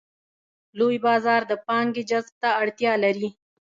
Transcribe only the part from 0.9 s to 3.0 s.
بازار د پانګې جذب ته اړتیا